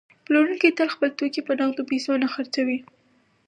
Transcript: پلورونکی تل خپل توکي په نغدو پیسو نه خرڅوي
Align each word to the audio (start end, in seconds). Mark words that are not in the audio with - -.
پلورونکی 0.25 0.69
تل 0.77 0.89
خپل 0.95 1.09
توکي 1.19 1.41
په 1.47 1.53
نغدو 1.59 1.83
پیسو 1.91 2.11
نه 2.23 2.27
خرڅوي 2.33 2.77